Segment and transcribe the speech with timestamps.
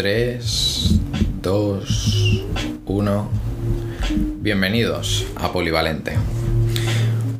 [0.00, 0.98] 3,
[1.42, 2.44] 2,
[2.86, 3.30] 1.
[4.38, 6.12] Bienvenidos a Polivalente.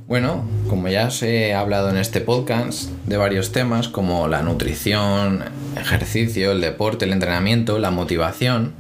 [0.07, 5.43] Bueno, como ya os he hablado en este podcast de varios temas como la nutrición,
[5.75, 8.75] ejercicio, el deporte, el entrenamiento, la motivación,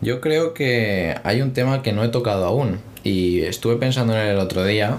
[0.00, 4.18] yo creo que hay un tema que no he tocado aún y estuve pensando en
[4.18, 4.98] él el otro día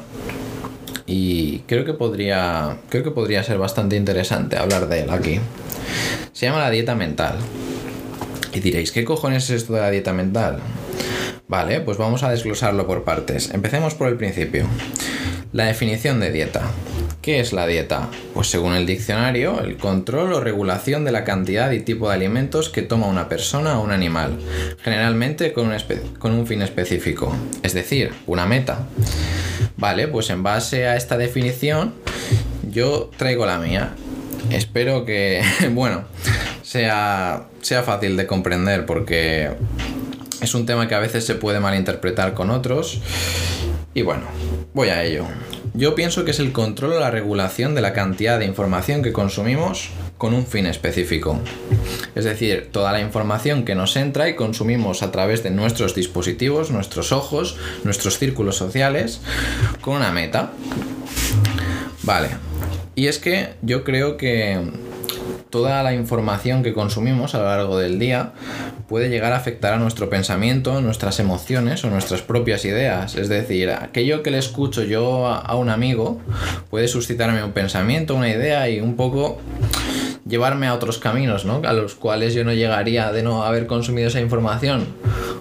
[1.06, 5.42] y creo que podría creo que podría ser bastante interesante hablar de él aquí.
[6.34, 7.38] Se llama la dieta mental.
[8.54, 10.60] Y diréis, ¿qué cojones es esto de la dieta mental?
[11.48, 13.52] Vale, pues vamos a desglosarlo por partes.
[13.54, 14.66] Empecemos por el principio.
[15.52, 16.64] La definición de dieta.
[17.22, 18.10] ¿Qué es la dieta?
[18.34, 22.70] Pues según el diccionario, el control o regulación de la cantidad y tipo de alimentos
[22.70, 24.40] que toma una persona o un animal,
[24.82, 25.78] generalmente con un,
[26.18, 28.88] con un fin específico, es decir, una meta.
[29.78, 31.94] Vale, pues en base a esta definición,
[32.70, 33.94] yo traigo la mía.
[34.50, 36.04] Espero que, bueno,
[36.62, 39.52] sea, sea fácil de comprender porque
[40.42, 43.02] es un tema que a veces se puede malinterpretar con otros.
[43.94, 44.24] Y bueno,
[44.74, 45.26] voy a ello.
[45.76, 49.12] Yo pienso que es el control o la regulación de la cantidad de información que
[49.12, 51.40] consumimos con un fin específico.
[52.14, 56.70] Es decir, toda la información que nos entra y consumimos a través de nuestros dispositivos,
[56.70, 59.22] nuestros ojos, nuestros círculos sociales,
[59.82, 60.52] con una meta.
[62.04, 62.53] Vale.
[62.96, 64.60] Y es que yo creo que
[65.50, 68.34] toda la información que consumimos a lo largo del día
[68.88, 73.16] puede llegar a afectar a nuestro pensamiento, nuestras emociones o nuestras propias ideas.
[73.16, 76.20] Es decir, aquello que le escucho yo a un amigo
[76.70, 79.40] puede suscitarme un pensamiento, una idea y un poco
[80.28, 81.62] llevarme a otros caminos, ¿no?
[81.66, 84.88] A los cuales yo no llegaría de no haber consumido esa información.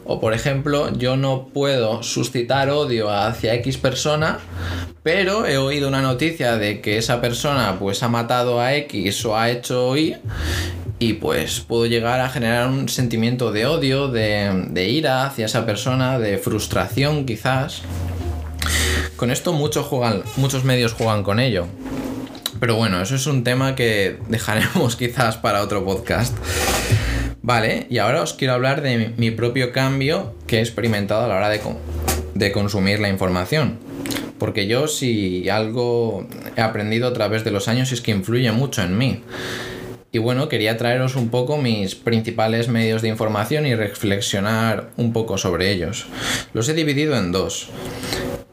[0.05, 4.39] O por ejemplo, yo no puedo suscitar odio hacia X persona,
[5.03, 9.37] pero he oído una noticia de que esa persona pues ha matado a X o
[9.37, 10.17] ha hecho Y
[10.99, 15.67] y pues puedo llegar a generar un sentimiento de odio, de, de ira hacia esa
[15.67, 17.83] persona, de frustración quizás.
[19.17, 21.67] Con esto muchos, juegan, muchos medios juegan con ello.
[22.63, 26.33] Pero bueno, eso es un tema que dejaremos quizás para otro podcast.
[27.43, 31.35] Vale, y ahora os quiero hablar de mi propio cambio que he experimentado a la
[31.35, 31.61] hora de,
[32.35, 33.81] de consumir la información.
[34.39, 38.83] Porque yo si algo he aprendido a través de los años es que influye mucho
[38.83, 39.25] en mí.
[40.13, 45.37] Y bueno, quería traeros un poco mis principales medios de información y reflexionar un poco
[45.37, 46.07] sobre ellos.
[46.53, 47.71] Los he dividido en dos.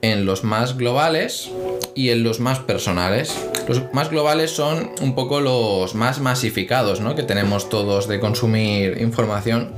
[0.01, 1.51] En los más globales
[1.93, 3.48] y en los más personales.
[3.69, 7.13] Los más globales son un poco los más masificados, ¿no?
[7.13, 9.73] Que tenemos todos de consumir información.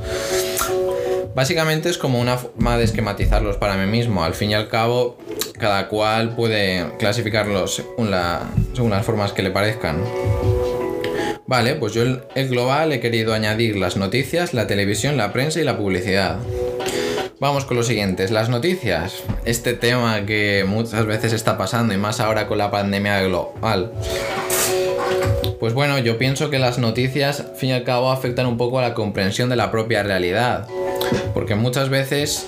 [1.35, 4.23] Básicamente es como una forma de esquematizarlos para mí mismo.
[4.23, 5.17] Al fin y al cabo,
[5.59, 10.01] cada cual puede clasificarlos según, las formas que le parezcan.
[11.45, 15.59] Vale, pues yo el, el global he querido añadir las noticias, la televisión, la prensa
[15.59, 16.37] y la publicidad.
[17.41, 19.23] Vamos con los siguientes, las noticias.
[19.45, 23.93] Este tema que muchas veces está pasando y más ahora con la pandemia global.
[25.59, 28.77] Pues bueno, yo pienso que las noticias, al fin y al cabo, afectan un poco
[28.77, 30.67] a la comprensión de la propia realidad.
[31.33, 32.45] Porque muchas veces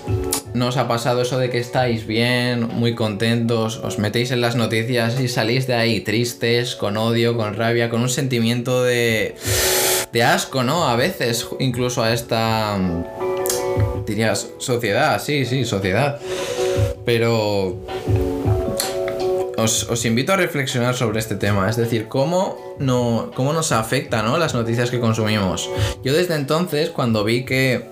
[0.53, 5.19] nos ha pasado eso de que estáis bien, muy contentos, os metéis en las noticias
[5.19, 9.33] y salís de ahí tristes, con odio, con rabia, con un sentimiento de,
[10.11, 10.87] de asco, ¿no?
[10.87, 12.77] A veces, incluso a esta
[14.05, 16.19] dirías sociedad, sí, sí, sociedad.
[17.05, 17.77] Pero
[19.57, 24.37] os, invito a reflexionar sobre este tema, es decir, cómo, no, cómo nos afecta ¿no?
[24.37, 25.69] las noticias que consumimos.
[26.03, 27.85] Yo desde entonces, cuando vi que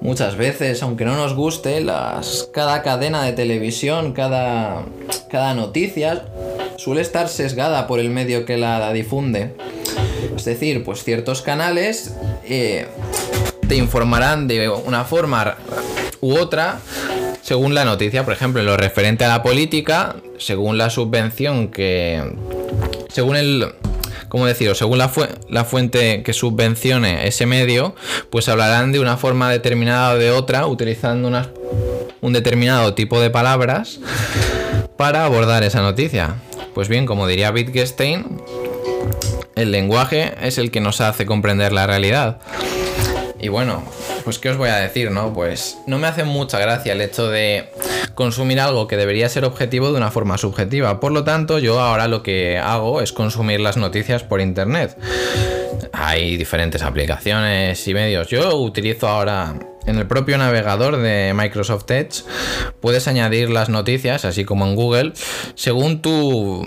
[0.00, 4.84] muchas veces, aunque no nos guste, las, cada cadena de televisión, cada,
[5.30, 6.24] cada noticia
[6.76, 9.54] suele estar sesgada por el medio que la, difunde.
[10.34, 12.86] Es decir, pues ciertos canales eh,
[13.70, 15.54] te informarán de una forma
[16.20, 16.80] u otra
[17.40, 22.20] según la noticia, por ejemplo, en lo referente a la política, según la subvención que...
[23.10, 23.72] Según el...
[24.28, 24.74] ¿Cómo decirlo?
[24.74, 25.08] Según la,
[25.48, 27.94] la fuente que subvencione ese medio,
[28.28, 31.30] pues hablarán de una forma determinada o de otra, utilizando
[32.20, 34.00] un determinado tipo de palabras
[34.96, 36.34] para abordar esa noticia.
[36.74, 38.42] Pues bien, como diría Wittgenstein,
[39.54, 42.40] el lenguaje es el que nos hace comprender la realidad.
[43.40, 43.82] Y bueno,
[44.24, 45.32] pues qué os voy a decir, ¿no?
[45.32, 47.70] Pues no me hace mucha gracia el hecho de
[48.14, 51.00] consumir algo que debería ser objetivo de una forma subjetiva.
[51.00, 54.96] Por lo tanto, yo ahora lo que hago es consumir las noticias por internet.
[55.92, 58.28] Hay diferentes aplicaciones y medios.
[58.28, 59.54] Yo utilizo ahora
[59.86, 62.24] en el propio navegador de Microsoft Edge
[62.80, 65.12] puedes añadir las noticias, así como en Google,
[65.54, 66.64] según tu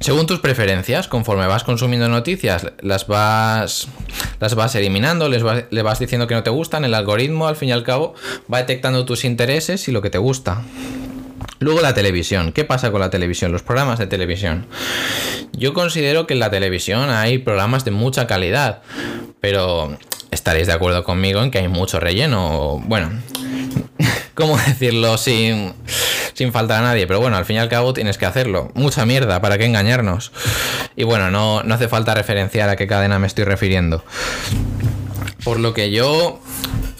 [0.00, 3.88] según tus preferencias, conforme vas consumiendo noticias, las vas
[4.40, 7.56] las vas eliminando, les vas, le vas diciendo que no te gustan, el algoritmo al
[7.56, 8.14] fin y al cabo
[8.52, 10.62] va detectando tus intereses y lo que te gusta.
[11.60, 12.52] Luego la televisión.
[12.52, 13.52] ¿Qué pasa con la televisión?
[13.52, 14.66] Los programas de televisión.
[15.52, 18.82] Yo considero que en la televisión hay programas de mucha calidad,
[19.40, 19.96] pero
[20.32, 22.82] estaréis de acuerdo conmigo en que hay mucho relleno.
[22.86, 23.10] Bueno,
[24.34, 25.74] ¿cómo decirlo sin,
[26.34, 27.06] sin a nadie?
[27.06, 28.72] Pero bueno, al fin y al cabo tienes que hacerlo.
[28.74, 30.32] Mucha mierda, ¿para qué engañarnos?
[30.96, 34.04] Y bueno, no, no hace falta referenciar a qué cadena me estoy refiriendo.
[35.44, 36.40] Por lo que yo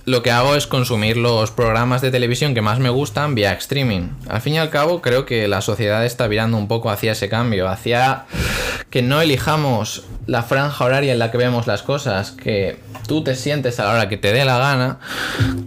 [0.04, 4.08] lo que hago es consumir los programas de televisión que más me gustan vía streaming.
[4.28, 7.28] Al fin y al cabo, creo que la sociedad está virando un poco hacia ese
[7.28, 8.24] cambio, hacia
[8.90, 12.76] que no elijamos la franja horaria en la que vemos las cosas, que
[13.06, 14.98] tú te sientes a la hora que te dé la gana,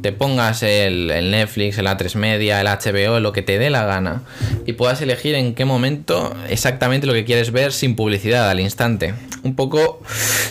[0.01, 4.21] te pongas el, Netflix, el A3 Media, el HBO, lo que te dé la gana,
[4.65, 9.13] y puedas elegir en qué momento exactamente lo que quieres ver sin publicidad al instante.
[9.43, 10.01] Un poco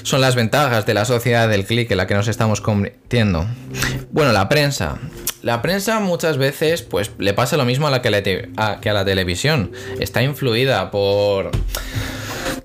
[0.03, 3.47] son las ventajas de la sociedad del clic en la que nos estamos convirtiendo.
[4.11, 4.99] Bueno, la prensa.
[5.43, 8.51] La prensa muchas veces pues le pasa lo mismo a la que,
[8.81, 9.73] que a la televisión.
[10.01, 11.51] Está influida por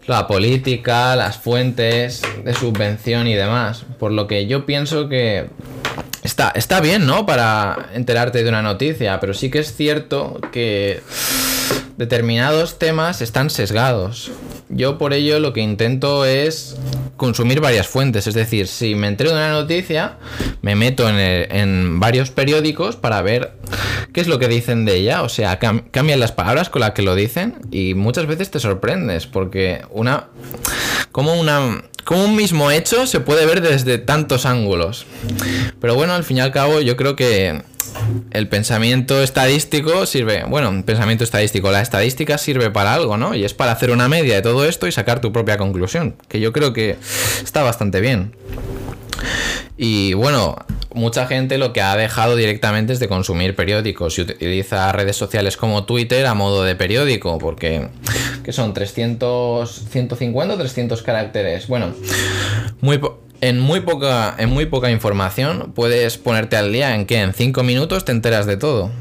[0.08, 3.84] la política, las fuentes de subvención y demás.
[4.00, 5.48] Por lo que yo pienso que
[6.24, 7.26] está, está bien, ¿no?
[7.26, 11.02] Para enterarte de una noticia, pero sí que es cierto que
[11.98, 14.32] determinados temas están sesgados.
[14.70, 16.78] Yo por ello lo que intento es
[17.18, 20.18] consumir varias fuentes, es decir, si me entero de una noticia,
[20.62, 23.54] me meto en, varios periódicos para ver
[24.14, 27.02] qué es lo que dicen de ella, o sea, cambian las palabras con las que
[27.02, 30.28] lo dicen y muchas veces te sorprendes porque una
[31.12, 35.06] como una como un mismo hecho se puede ver desde tantos ángulos.
[35.80, 37.62] Pero bueno, al fin y al cabo yo creo que
[38.32, 43.36] el pensamiento estadístico sirve, bueno, pensamiento estadístico, la estadística sirve para algo, ¿no?
[43.36, 46.40] Y es para hacer una media de todo esto y sacar tu propia conclusión, que
[46.40, 46.98] yo creo que
[47.44, 48.34] está bastante bien.
[49.78, 50.58] Y bueno,
[50.94, 55.56] mucha gente lo que ha dejado directamente es de consumir periódicos y utiliza redes sociales
[55.56, 57.88] como Twitter a modo de periódico, porque
[58.44, 61.68] que son 300, 150 o 300 caracteres.
[61.68, 61.94] Bueno,
[62.82, 63.00] muy
[63.42, 67.64] en muy poca en muy poca información puedes ponerte al día en que en 5
[67.64, 68.92] minutos te enteras de todo.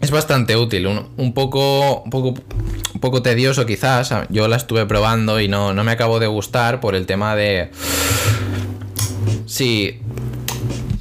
[0.00, 2.40] Es bastante útil, un, poco, un, poco,
[2.94, 4.12] un poco tedioso quizás.
[4.30, 7.70] Yo la estuve probando y no, no me acabo de gustar por el tema de...
[9.44, 10.00] Sí,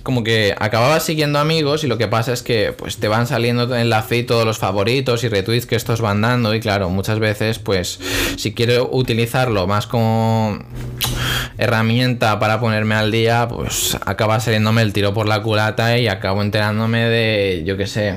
[0.04, 3.76] como que acababas siguiendo amigos y lo que pasa es que pues te van saliendo
[3.76, 7.20] en la feed todos los favoritos y retweets que estos van dando y claro, muchas
[7.20, 8.00] veces pues
[8.36, 10.60] si quiero utilizarlo más como
[11.60, 16.42] herramienta para ponerme al día, pues acaba saliéndome el tiro por la culata y acabo
[16.42, 18.16] enterándome de, yo qué sé,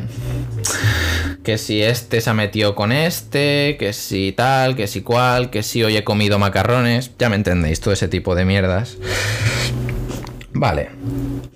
[1.43, 5.65] que si este se ha metido con este, que si tal, que si cual, que
[5.65, 8.97] si hoy he comido macarrones, ya me entendéis, todo ese tipo de mierdas.
[10.53, 10.91] Vale,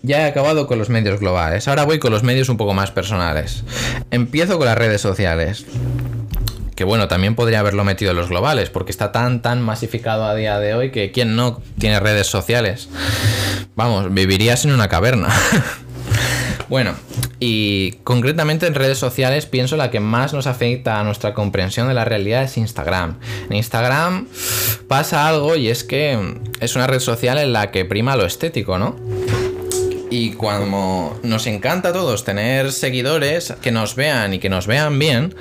[0.03, 2.91] ya he acabado con los medios globales, ahora voy con los medios un poco más
[2.91, 3.63] personales.
[4.11, 5.65] Empiezo con las redes sociales.
[6.77, 10.35] Que bueno, también podría haberlo metido en los globales, porque está tan, tan masificado a
[10.35, 12.89] día de hoy que quien no tiene redes sociales.
[13.75, 15.29] Vamos, vivirías en una caverna.
[16.69, 16.95] bueno,
[17.41, 21.95] y concretamente en redes sociales pienso la que más nos afecta a nuestra comprensión de
[21.95, 23.19] la realidad es Instagram.
[23.49, 24.29] En Instagram
[24.87, 26.19] pasa algo y es que
[26.61, 28.97] es una red social en la que prima lo estético, ¿no?
[30.19, 34.99] Y cuando nos encanta a todos tener seguidores que nos vean y que nos vean
[34.99, 35.35] bien,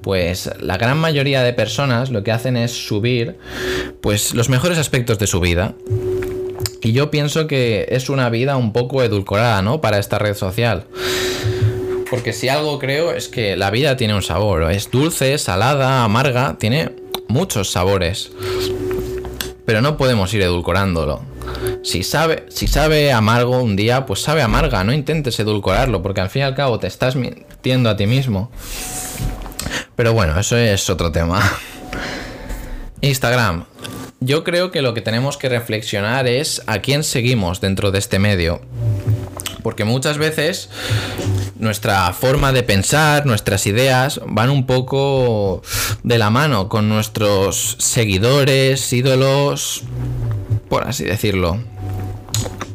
[0.00, 3.36] pues la gran mayoría de personas lo que hacen es subir
[4.00, 5.74] pues los mejores aspectos de su vida.
[6.80, 9.82] Y yo pienso que es una vida un poco edulcorada, ¿no?
[9.82, 10.86] Para esta red social.
[12.08, 14.72] Porque si algo creo es que la vida tiene un sabor.
[14.72, 16.92] Es dulce, salada, amarga, tiene
[17.28, 18.32] muchos sabores.
[19.66, 21.33] Pero no podemos ir edulcorándolo.
[21.84, 24.82] Si sabe, si sabe amargo un día, pues sabe amarga.
[24.84, 28.50] No intentes edulcorarlo, porque al fin y al cabo te estás mintiendo a ti mismo.
[29.94, 31.42] Pero bueno, eso es otro tema.
[33.02, 33.66] Instagram.
[34.20, 38.18] Yo creo que lo que tenemos que reflexionar es a quién seguimos dentro de este
[38.18, 38.62] medio.
[39.62, 40.70] Porque muchas veces
[41.58, 45.62] nuestra forma de pensar, nuestras ideas van un poco
[46.02, 49.82] de la mano con nuestros seguidores, ídolos,
[50.70, 51.60] por así decirlo.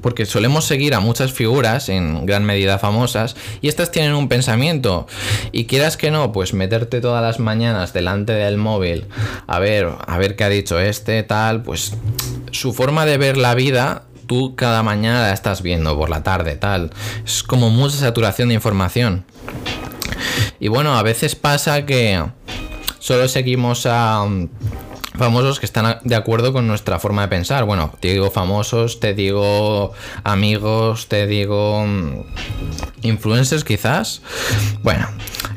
[0.01, 5.07] Porque solemos seguir a muchas figuras, en gran medida famosas, y estas tienen un pensamiento.
[5.51, 9.05] Y quieras que no, pues meterte todas las mañanas delante del móvil
[9.47, 11.93] a ver, a ver qué ha dicho este, tal, pues
[12.51, 16.55] su forma de ver la vida tú cada mañana la estás viendo por la tarde,
[16.55, 16.91] tal.
[17.25, 19.25] Es como mucha saturación de información.
[20.59, 22.23] Y bueno, a veces pasa que
[22.99, 24.23] solo seguimos a
[25.19, 27.65] famosos que están de acuerdo con nuestra forma de pensar.
[27.65, 29.91] Bueno, te digo famosos, te digo
[30.23, 32.23] amigos, te digo mm,
[33.03, 34.21] influencers quizás.
[34.81, 35.07] Bueno,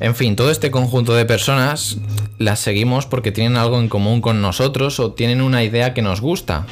[0.00, 1.96] en fin, todo este conjunto de personas
[2.38, 6.20] las seguimos porque tienen algo en común con nosotros o tienen una idea que nos
[6.20, 6.66] gusta.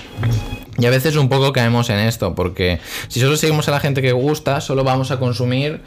[0.78, 4.02] Y a veces un poco caemos en esto, porque si solo seguimos a la gente
[4.02, 5.82] que gusta, solo vamos a consumir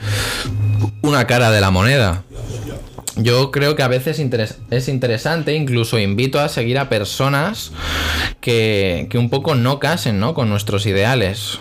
[1.01, 2.23] una cara de la moneda.
[3.15, 4.19] Yo creo que a veces
[4.71, 7.71] es interesante, incluso invito a seguir a personas
[8.41, 10.33] que, que un poco no casen ¿no?
[10.33, 11.59] con nuestros ideales.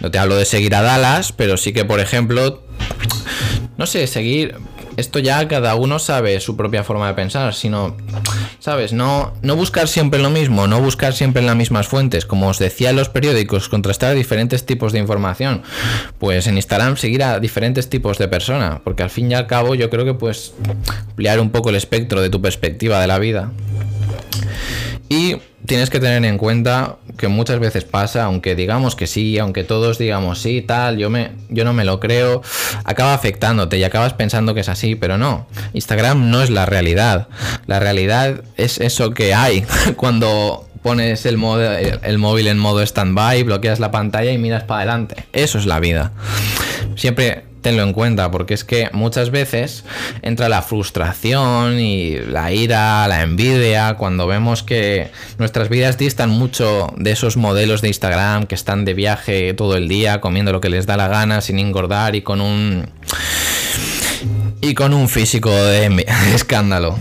[0.00, 2.62] No te hablo de seguir a Dallas, pero sí que, por ejemplo,
[3.76, 4.56] no sé, seguir
[4.96, 7.96] esto ya cada uno sabe su propia forma de pensar, sino,
[8.58, 8.92] ¿sabes?
[8.92, 12.26] No, no buscar siempre lo mismo, no buscar siempre en las mismas fuentes.
[12.26, 15.62] Como os decía en los periódicos, contrastar diferentes tipos de información.
[16.18, 19.74] Pues en Instagram seguir a diferentes tipos de personas, porque al fin y al cabo
[19.74, 20.54] yo creo que puedes
[21.08, 23.52] ampliar un poco el espectro de tu perspectiva de la vida.
[25.08, 25.36] Y
[25.66, 29.98] tienes que tener en cuenta que muchas veces pasa, aunque digamos que sí, aunque todos
[29.98, 32.42] digamos sí, tal, yo, me, yo no me lo creo,
[32.84, 35.46] acaba afectándote y acabas pensando que es así, pero no.
[35.72, 37.28] Instagram no es la realidad.
[37.66, 39.64] La realidad es eso que hay
[39.96, 41.38] cuando pones el,
[42.02, 45.26] el móvil en modo stand-by, bloqueas la pantalla y miras para adelante.
[45.32, 46.12] Eso es la vida.
[46.94, 49.82] Siempre tenlo en cuenta, porque es que muchas veces
[50.22, 56.86] entra la frustración y la ira, la envidia, cuando vemos que nuestras vidas distan mucho
[56.96, 60.68] de esos modelos de Instagram que están de viaje todo el día, comiendo lo que
[60.68, 62.88] les da la gana, sin engordar y con un.
[64.60, 66.06] y con un físico de
[66.36, 66.96] escándalo.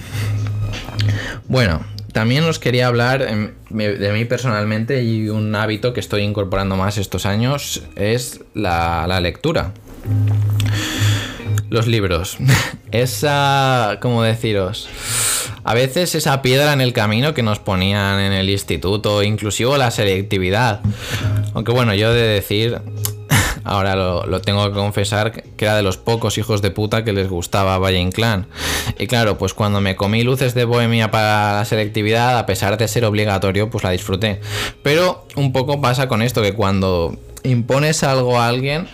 [1.48, 6.76] Bueno, también os quería hablar em, de mí personalmente y un hábito que estoy incorporando
[6.76, 9.74] más estos años es la, la lectura.
[11.70, 12.38] Los libros.
[12.92, 14.88] Esa, ¿cómo deciros?
[15.64, 19.90] A veces esa piedra en el camino que nos ponían en el instituto, inclusive la
[19.90, 20.82] selectividad.
[21.56, 22.80] Aunque bueno, yo de decir,
[23.64, 27.30] ahora lo, tengo que confesar, que era de los pocos hijos de puta que les
[27.30, 28.46] gustaba Valle Inclán.
[29.00, 32.88] Y claro, pues cuando me comí luces de bohemia para la selectividad, a pesar de
[32.88, 34.42] ser obligatorio, pues la disfruté.
[34.84, 38.88] Pero un poco pasa con esto, que cuando impones algo a alguien,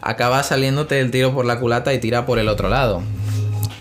[0.00, 3.02] acaba saliéndote el tiro por la culata y tira por el otro lado.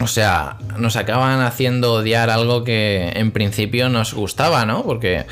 [0.01, 4.84] O sea, nos acaban haciendo odiar algo que en principio nos gustaba, ¿no?
[4.84, 5.25] Porque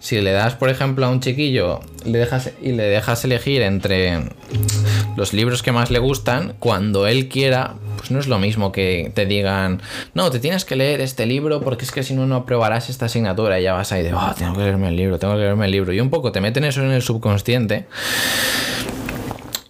[0.00, 4.20] si le das, por ejemplo, a un chiquillo le dejas, y le dejas elegir entre
[5.16, 7.74] los libros que más le gustan, cuando él quiera,
[8.10, 9.82] no es lo mismo que te digan,
[10.14, 13.06] no, te tienes que leer este libro porque es que si no, no aprobarás esta
[13.06, 15.66] asignatura y ya vas ahí de, oh, tengo que leerme el libro, tengo que leerme
[15.66, 15.92] el libro.
[15.92, 17.86] Y un poco te meten eso en el subconsciente.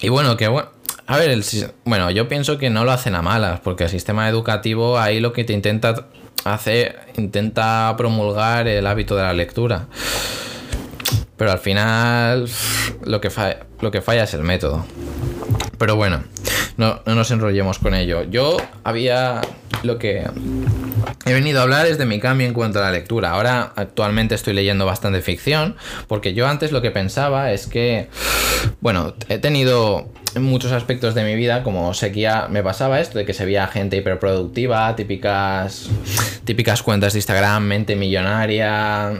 [0.00, 0.78] Y bueno, que bueno
[1.10, 1.42] a ver, el,
[1.86, 5.32] bueno, yo pienso que no lo hacen a malas, porque el sistema educativo ahí lo
[5.32, 6.06] que te intenta
[6.44, 9.86] hacer, intenta promulgar el hábito de la lectura.
[11.38, 12.46] Pero al final
[13.06, 13.30] lo que,
[13.80, 14.84] lo que falla es el método.
[15.78, 16.24] Pero bueno,
[16.78, 18.22] no, no nos enrollemos con ello.
[18.22, 19.42] Yo había
[19.82, 20.24] lo que
[21.26, 23.30] he venido a hablar es de mi cambio en cuanto a la lectura.
[23.30, 28.08] Ahora actualmente estoy leyendo bastante ficción, porque yo antes lo que pensaba es que,
[28.80, 33.24] bueno, he tenido en muchos aspectos de mi vida, como seguía, me pasaba esto de
[33.24, 35.88] que se veía gente hiperproductiva, típicas,
[36.44, 39.12] típicas cuentas de Instagram, mente millonaria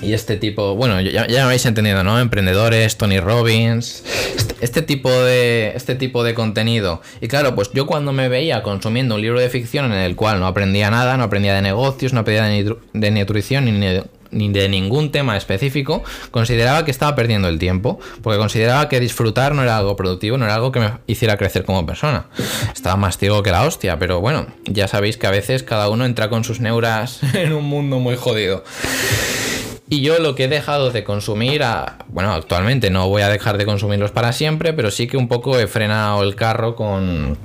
[0.00, 2.20] y este tipo, bueno, ya, me habéis entendido, ¿no?
[2.20, 4.04] Emprendedores, Tony Robbins,
[4.36, 7.02] este, este, tipo de, este tipo de contenido.
[7.20, 10.40] Y claro, pues yo cuando me veía consumiendo un libro de ficción en el cual
[10.40, 14.50] no aprendía nada, no aprendía de negocios, no aprendía de, de nutrición ni de ni
[14.50, 19.62] de ningún tema específico, consideraba que estaba perdiendo el tiempo, porque consideraba que disfrutar no
[19.62, 22.26] era algo productivo, no era algo que me hiciera crecer como persona.
[22.72, 26.04] Estaba más ciego que la hostia, pero bueno, ya sabéis que a veces cada uno
[26.04, 28.64] entra con sus neuras en un mundo muy jodido.
[29.90, 31.62] Y yo lo que he dejado de consumir,
[32.08, 35.58] bueno, actualmente no voy a dejar de consumirlos para siempre, pero sí que un poco
[35.58, 37.38] he frenado el carro con,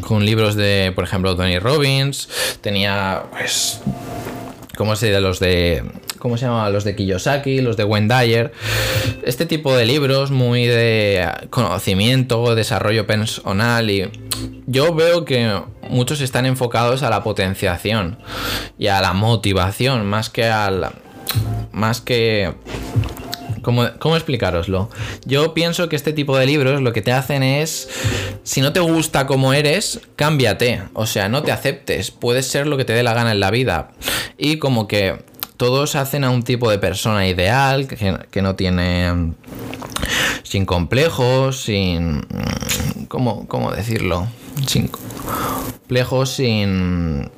[0.00, 2.28] con libros de, por ejemplo, Tony Robbins.
[2.60, 3.80] Tenía, pues,
[4.76, 5.20] ¿Cómo se llama?
[5.20, 5.82] Los de.
[6.18, 6.68] ¿Cómo se llama?
[6.70, 8.52] Los de Kiyosaki, los de Wendayer.
[9.24, 14.10] Este tipo de libros muy de conocimiento, desarrollo personal y.
[14.66, 18.18] Yo veo que muchos están enfocados a la potenciación
[18.78, 20.90] y a la motivación, más que al.
[21.72, 22.52] Más que
[23.66, 24.90] ¿Cómo, ¿Cómo, explicaroslo?
[25.24, 27.88] Yo pienso que este tipo de libros lo que te hacen es,
[28.44, 30.84] si no te gusta como eres, cámbiate.
[30.92, 32.12] O sea, no te aceptes.
[32.12, 33.90] Puedes ser lo que te dé la gana en la vida.
[34.38, 35.16] Y como que
[35.56, 39.32] todos hacen a un tipo de persona ideal, que, no tiene...
[40.44, 42.24] Sin complejos, sin...
[43.08, 44.28] ¿Cómo, cómo decirlo?
[44.66, 47.30] Sin complejos, sin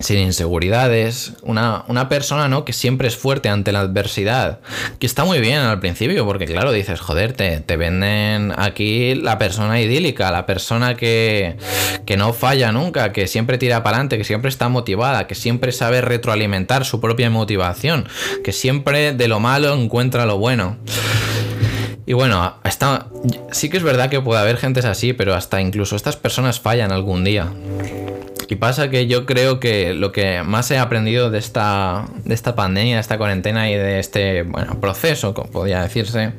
[0.00, 2.64] sin inseguridades, una, una, persona, ¿no?
[2.64, 4.60] Que siempre es fuerte ante la adversidad,
[4.98, 9.36] que está muy bien al principio, porque claro, dices, joder, te, te venden aquí la
[9.38, 11.58] persona idílica, la persona que,
[12.06, 15.70] que no falla nunca, que siempre tira para adelante, que siempre está motivada, que siempre
[15.70, 18.08] sabe retroalimentar su propia motivación,
[18.42, 20.78] que siempre de lo malo encuentra lo bueno.
[22.06, 23.06] Y bueno, está,
[23.52, 26.90] sí que es verdad que puede haber gentes así, pero hasta incluso estas personas fallan
[26.90, 27.52] algún día.
[28.50, 32.56] Y pasa que yo creo que lo que más he aprendido de esta, de esta
[32.56, 36.32] pandemia, de esta cuarentena y de este bueno, proceso, como podría decirse,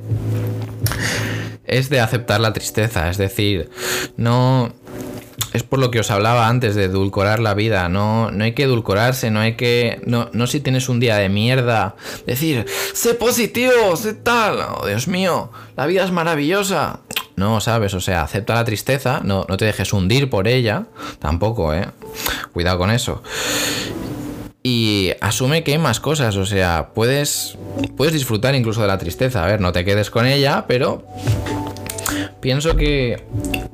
[1.63, 3.09] es de aceptar la tristeza.
[3.09, 3.69] Es decir,
[4.17, 4.73] no.
[5.53, 7.89] Es por lo que os hablaba antes de edulcorar la vida.
[7.89, 10.01] No, no hay que edulcorarse, no hay que.
[10.05, 11.95] No, no si tienes un día de mierda.
[12.25, 14.59] Decir, sé positivo, sé tal.
[14.77, 16.99] Oh, Dios mío, la vida es maravillosa.
[17.35, 17.93] No, ¿sabes?
[17.93, 20.85] O sea, acepta la tristeza, no, no te dejes hundir por ella,
[21.19, 21.87] tampoco, ¿eh?
[22.53, 23.23] Cuidado con eso.
[24.63, 27.57] Y asume que hay más cosas, o sea, puedes,
[27.97, 29.43] puedes disfrutar incluso de la tristeza.
[29.43, 31.03] A ver, no te quedes con ella, pero
[32.41, 33.23] pienso que,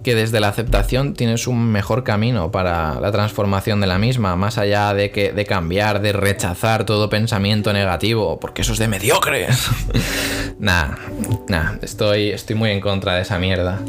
[0.04, 4.58] que, desde la aceptación tienes un mejor camino para la transformación de la misma, más
[4.58, 9.70] allá de, que, de cambiar, de rechazar todo pensamiento negativo, porque eso es de mediocres.
[10.60, 10.96] nah,
[11.48, 13.80] nah, estoy, estoy muy en contra de esa mierda.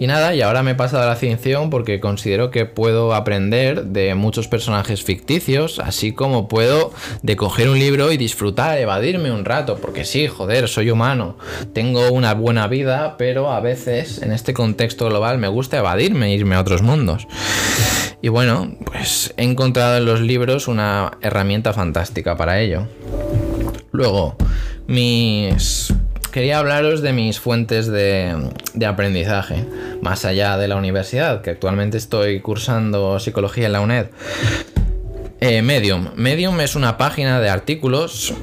[0.00, 3.86] Y nada, y ahora me he pasado a la ficción porque considero que puedo aprender
[3.86, 9.44] de muchos personajes ficticios, así como puedo de coger un libro y disfrutar, evadirme un
[9.44, 11.36] rato, porque sí, joder, soy humano,
[11.72, 16.54] tengo una buena vida, pero a veces en este contexto global me gusta evadirme, irme
[16.54, 17.26] a otros mundos.
[18.22, 22.86] Y bueno, pues he encontrado en los libros una herramienta fantástica para ello.
[23.90, 24.36] Luego,
[24.86, 25.92] mis
[26.30, 28.34] quería hablaros de mis fuentes de,
[28.86, 29.64] aprendizaje,
[30.02, 34.06] más allá de la universidad, que actualmente estoy cursando psicología en la UNED.
[35.40, 36.08] Eh, Medium.
[36.16, 38.34] Medium es una página de artículos.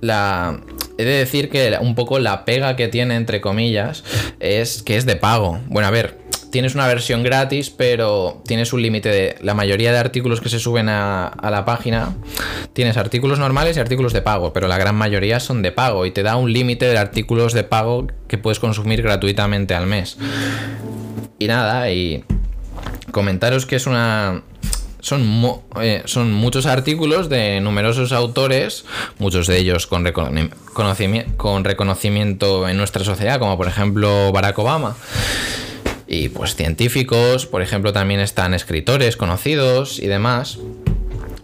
[0.00, 0.60] La,
[0.98, 4.04] he de decir que un poco la pega que tiene, entre comillas,
[4.40, 5.60] es que es de pago.
[5.66, 6.16] Bueno, a ver,
[6.56, 10.58] tienes una versión gratis, pero tienes un límite de la mayoría de artículos que se
[10.58, 12.14] suben a, la página.
[12.72, 16.12] Tienes artículos normales y artículos de pago, pero la gran mayoría son de pago y
[16.12, 20.16] te da un límite de artículos de pago que puedes consumir gratuitamente al mes.
[21.38, 22.24] Y nada, y
[23.10, 24.40] comentaros que es una...
[25.00, 28.86] Son, eh, son muchos artículos de numerosos autores,
[29.18, 34.96] muchos de ellos con reconocimiento en nuestra sociedad, como por ejemplo Barack Obama
[36.08, 40.58] y pues científicos, por ejemplo también están escritores conocidos y demás.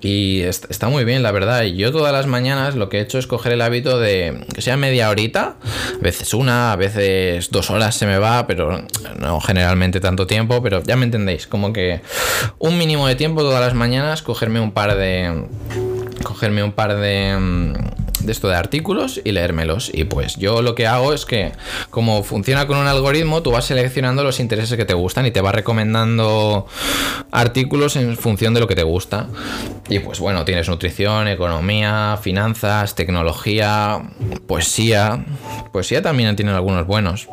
[0.05, 1.63] Y está muy bien, la verdad.
[1.63, 4.77] Yo todas las mañanas lo que he hecho es coger el hábito de que sea
[4.77, 8.85] media horita, a veces una, a veces dos horas se me va, pero
[9.21, 12.01] no generalmente tanto tiempo, pero ya me entendéis, como que
[12.59, 15.45] un mínimo de tiempo todas las mañanas, cogerme un par de...
[16.25, 17.73] cogerme un par de
[18.25, 19.91] de esto de artículos y leérmelos.
[19.93, 21.53] Y pues yo lo que hago es que,
[21.91, 25.41] como funciona con un algoritmo, tú vas seleccionando los intereses que te gustan y te
[25.41, 26.67] va recomendando
[27.31, 29.29] artículos en función de lo que te gusta.
[29.89, 34.03] Y pues bueno, tienes nutrición, economía, finanzas, tecnología,
[34.47, 35.25] poesía.
[35.73, 37.29] Poesía también tiene algunos buenos.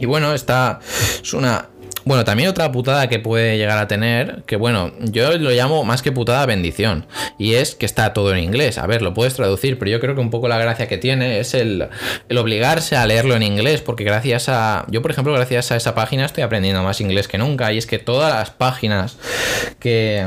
[0.00, 0.80] Y bueno, esta
[1.22, 1.68] es una
[2.08, 6.00] bueno, también otra putada que puede llegar a tener, que bueno, yo lo llamo más
[6.00, 7.04] que putada bendición,
[7.38, 8.78] y es que está todo en inglés.
[8.78, 11.38] A ver, lo puedes traducir, pero yo creo que un poco la gracia que tiene
[11.38, 11.86] es el,
[12.34, 14.86] obligarse a leerlo en inglés, porque gracias a...
[14.88, 17.86] Yo, por ejemplo, gracias a esa página estoy aprendiendo más inglés que nunca, y es
[17.86, 19.18] que todas las páginas
[19.78, 20.24] que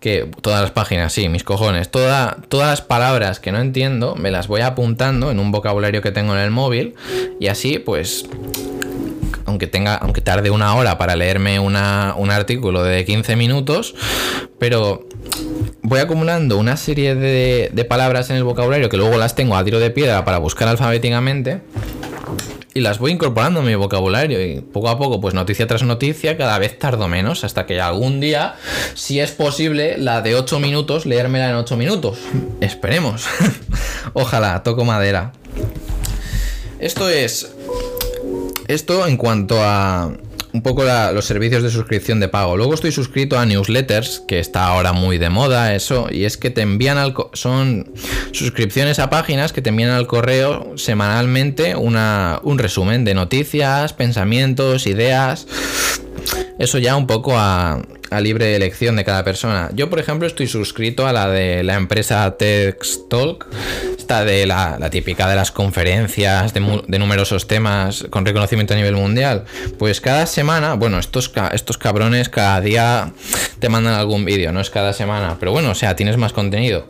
[0.00, 4.30] que todas las páginas, sí, mis cojones, toda, todas las palabras que no entiendo me
[4.30, 6.94] las voy apuntando en un vocabulario que tengo en el móvil.
[7.40, 8.26] Y así pues
[9.46, 13.94] aunque tenga, aunque tarde una hora para leerme un artículo de 15 minutos,
[14.58, 15.08] pero
[15.82, 19.64] voy acumulando una serie de, de palabras en el vocabulario que luego las tengo a
[19.64, 21.62] tiro de piedra para buscar alfabéticamente
[22.76, 26.36] y las voy incorporando a mi vocabulario y poco a poco, pues noticia tras noticia,
[26.36, 28.56] cada vez tardo menos, hasta que algún día,
[28.92, 32.18] si es posible, la de 8 minutos, leérmela en 8 minutos.
[32.60, 33.24] Esperemos.
[34.12, 35.32] Ojalá, toco madera.
[36.78, 37.55] Esto es
[38.68, 40.12] esto en cuanto a
[40.52, 42.56] un poco los servicios de suscripción de pago.
[42.56, 46.48] Luego estoy suscrito a newsletters, que está ahora muy de moda eso, y es que
[46.50, 47.92] te envían al son
[48.32, 54.86] suscripciones a páginas que te envían al correo semanalmente una, un resumen de noticias, pensamientos,
[54.86, 55.46] ideas.
[56.58, 59.70] Eso ya un poco a, a libre elección de cada persona.
[59.74, 62.36] Yo, por ejemplo, estoy suscrito a la de la empresa
[63.10, 63.46] Talk,
[63.98, 68.94] esta de la, típica de las conferencias de, de, numerosos temas con reconocimiento a nivel
[68.94, 69.44] mundial.
[69.78, 73.12] Pues cada semana, bueno, estos, estos cabrones cada día
[73.58, 76.86] te mandan algún vídeo, no es cada semana, pero bueno, o sea, tienes más contenido.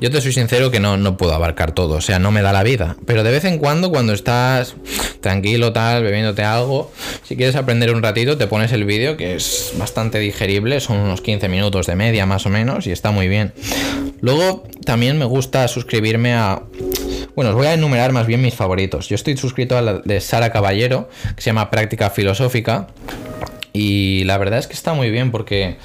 [0.00, 2.52] Yo te soy sincero que no, no puedo abarcar todo, o sea, no me da
[2.52, 4.76] la vida, pero de vez en cuando, cuando estás
[5.20, 9.72] tranquilo, tal, bebiéndote algo, si quieres aprender un ratito, te pones el vídeo que es
[9.76, 13.52] bastante digerible, son unos 15 minutos de media más o menos y está muy bien.
[14.20, 16.62] Luego también me gusta suscribirme a...
[17.34, 19.08] Bueno, os voy a enumerar más bien mis favoritos.
[19.08, 22.88] Yo estoy suscrito a la de Sara Caballero, que se llama Práctica Filosófica.
[23.76, 25.76] Y la verdad es que está muy bien porque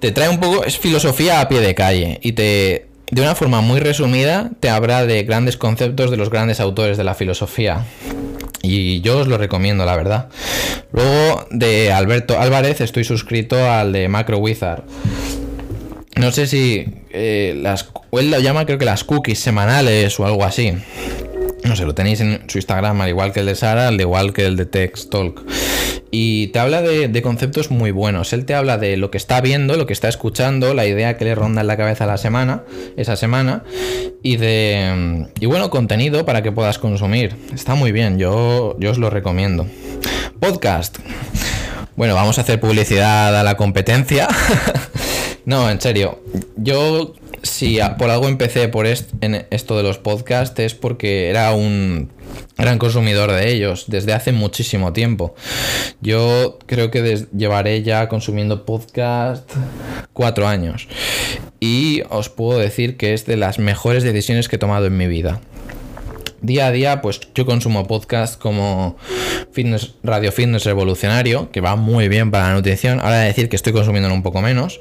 [0.00, 0.64] te trae un poco...
[0.64, 2.86] Es filosofía a pie de calle y te...
[3.10, 7.04] De una forma muy resumida, te habla de grandes conceptos de los grandes autores de
[7.04, 7.84] la filosofía.
[8.62, 10.28] Y yo os lo recomiendo, la verdad.
[10.90, 14.82] Luego de Alberto Álvarez estoy suscrito al de Macro Wizard.
[16.16, 20.44] No sé si eh, las, él lo llama creo que las cookies semanales o algo
[20.44, 20.72] así.
[21.64, 24.34] No sé, lo tenéis en su Instagram, al igual que el de Sara, al igual
[24.34, 25.42] que el de Text Talk.
[26.10, 28.32] Y te habla de, conceptos muy buenos.
[28.32, 31.24] Él te habla de lo que está viendo, lo que está escuchando, la idea que
[31.24, 32.62] le ronda en la cabeza la semana,
[32.96, 33.64] esa semana,
[34.22, 35.26] y de.
[35.40, 37.34] Y bueno, contenido para que puedas consumir.
[37.52, 39.66] Está muy bien, yo, yo os lo recomiendo.
[40.38, 40.98] Podcast.
[41.96, 44.28] Bueno, vamos a hacer publicidad a la competencia.
[45.46, 46.20] no, en serio.
[46.56, 52.10] Yo, si por algo empecé por en esto de los podcasts, es porque era un
[52.56, 55.34] gran consumidor de ellos desde hace muchísimo tiempo.
[56.00, 59.50] Yo creo que llevaré ya consumiendo podcast
[60.12, 60.88] cuatro años.
[61.60, 65.06] Y os puedo decir que es de las mejores decisiones que he tomado en mi
[65.06, 65.40] vida
[66.44, 68.96] día a día, pues yo consumo podcast como
[69.52, 73.00] Fitness, Radio Fitness Revolucionario, que va muy bien para la nutrición.
[73.00, 74.78] Ahora de decir que estoy consumiendo un poco menos.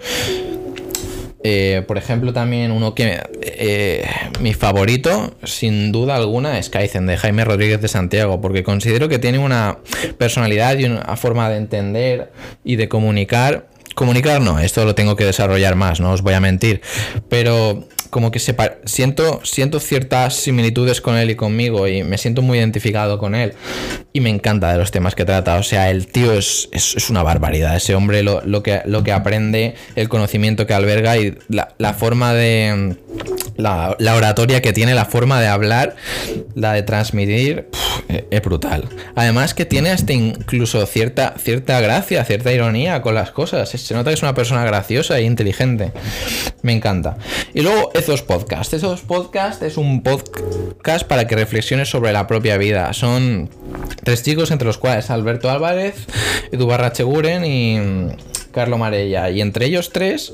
[1.46, 4.06] Eh, por ejemplo, también uno que eh,
[4.40, 9.20] mi favorito, sin duda alguna, es Kaizen de Jaime Rodríguez de Santiago, porque considero que
[9.20, 9.80] tiene una
[10.18, 12.32] personalidad y una forma de entender
[12.64, 13.68] y de comunicar.
[13.96, 16.82] Comunicar no, esto lo tengo que desarrollar más, no os voy a mentir,
[17.30, 22.60] pero como que siento, siento ciertas similitudes con él y conmigo y me siento muy
[22.60, 23.56] identificado con él
[24.14, 25.56] y me encanta de los temas que trata.
[25.56, 27.76] O sea, el tío es, es, una barbaridad.
[27.76, 32.96] Ese hombre lo, que, aprende, el conocimiento que alberga y la, forma de...
[33.58, 35.96] La, oratoria que tiene, la forma de hablar,
[36.54, 37.70] la de transmitir,
[38.30, 38.88] es brutal.
[39.16, 43.74] Además que tiene hasta incluso cierta, cierta gracia, cierta ironía con las cosas.
[43.84, 45.92] Se nota que es una persona graciosa e inteligente.
[46.62, 47.18] Me encanta.
[47.54, 48.74] Y luego esos podcasts.
[48.74, 52.94] Esos podcasts es un podcast para que reflexiones sobre la propia vida.
[52.94, 53.50] Son
[54.04, 55.96] tres chicos entre los cuales Alberto Álvarez,
[56.52, 57.78] Edu Barracheguren y
[58.54, 59.30] Carlo Marella.
[59.30, 60.34] Y entre ellos tres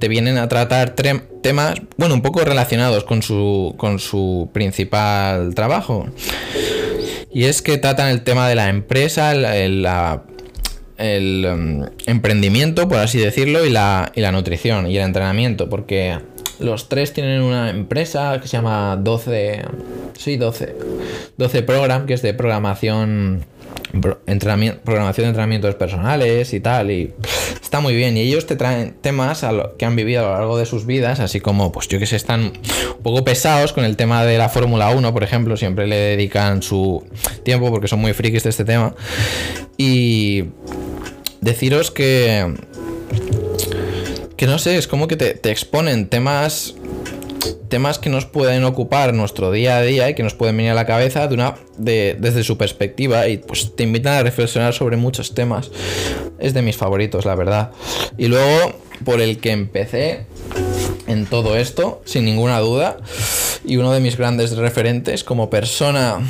[0.00, 6.06] te vienen a tratar temas, bueno, un poco relacionados con su, con su principal trabajo.
[7.32, 9.86] Y es que tratan el tema de la empresa, el,
[10.98, 16.18] el um, emprendimiento, por así decirlo, y la, y la nutrición y el entrenamiento, porque
[16.58, 19.62] los tres tienen una empresa que se llama 12.
[20.16, 20.76] Sí, 12.
[21.36, 23.44] 12 Program, que es de programación.
[24.26, 26.90] Entrenamiento, programación de entrenamientos personales y tal.
[26.90, 27.12] Y
[27.60, 28.16] está muy bien.
[28.16, 30.84] Y ellos te traen temas a lo que han vivido a lo largo de sus
[30.84, 34.36] vidas, así como, pues yo que sé, están un poco pesados con el tema de
[34.36, 35.56] la Fórmula 1, por ejemplo.
[35.56, 37.04] Siempre le dedican su
[37.44, 38.94] tiempo porque son muy frikis de este tema.
[39.76, 40.44] Y
[41.40, 42.52] deciros que
[44.38, 46.76] que no sé, es como que te, exponen temas
[47.68, 50.74] temas que nos pueden ocupar nuestro día a día y que nos pueden venir a
[50.74, 54.96] la cabeza de una, de, desde su perspectiva y pues te invitan a reflexionar sobre
[54.96, 55.70] muchos temas.
[56.38, 57.72] Es de mis favoritos, la verdad.
[58.16, 60.24] Y luego, por el que empecé
[61.08, 62.96] en todo esto, sin ninguna duda,
[63.66, 66.20] y uno de mis grandes referentes como persona,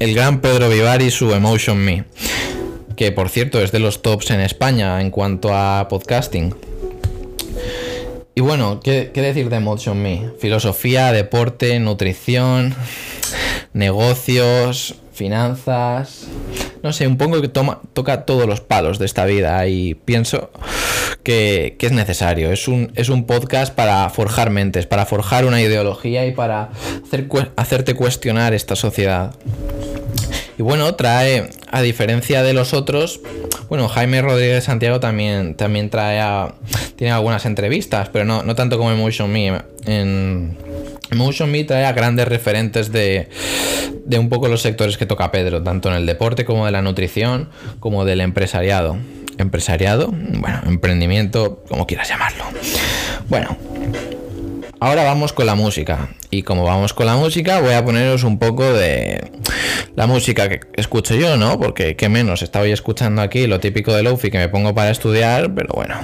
[0.00, 2.04] el gran Pedro Vivar y su Emotion Me,
[2.96, 6.73] que por cierto es de los tops en España en cuanto a podcasting.
[8.36, 10.30] Y bueno, ¿qué, decir de Motion Me?
[10.40, 12.74] Filosofía, deporte, nutrición,
[13.72, 16.26] negocios, finanzas.
[16.82, 20.50] No sé, un poco que toca todos los palos de esta vida y pienso
[21.22, 22.50] que, es necesario.
[22.50, 26.70] Es un, es un podcast para forjar mentes, para forjar una ideología y para
[27.06, 29.34] hacer, hacerte cuestionar esta sociedad.
[30.56, 33.20] Y bueno, trae, a diferencia de los otros,
[33.68, 36.22] bueno, Jaime Rodríguez Santiago también, también trae
[36.96, 39.62] tiene algunas entrevistas, pero no, no tanto como Emotion Me.
[39.86, 40.56] En
[41.10, 43.28] Emotion Me trae a grandes referentes de,
[44.18, 47.48] un poco los sectores que toca Pedro, tanto en el deporte como de la nutrición,
[47.80, 48.96] como del empresariado.
[49.38, 52.44] empresariado, bueno, emprendimiento, como quieras llamarlo.
[53.28, 53.56] Bueno,
[54.80, 56.10] ahora vamos con la música.
[56.30, 59.30] Y como vamos con la música, voy a poneros un poco de
[59.94, 61.58] la música que escucho yo, ¿no?
[61.58, 65.54] Porque qué menos, estaba escuchando aquí lo típico de Lofi que me pongo para estudiar,
[65.54, 65.96] pero bueno.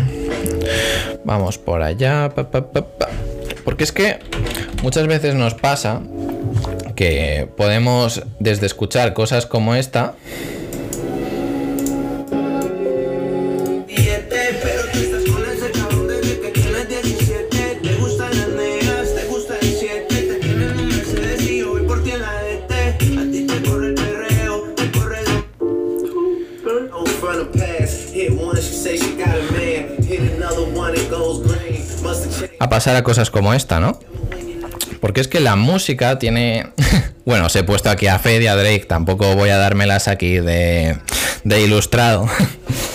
[1.25, 2.31] Vamos por allá.
[3.65, 4.19] Porque es que
[4.83, 6.01] muchas veces nos pasa
[6.95, 10.15] que podemos desde escuchar cosas como esta
[32.71, 33.99] pasar a cosas como esta, ¿no?
[35.01, 36.69] Porque es que la música tiene...
[37.27, 40.39] bueno, os he puesto aquí a Fede y a Drake, tampoco voy a dármelas aquí
[40.39, 40.97] de,
[41.45, 42.27] de ilustrado.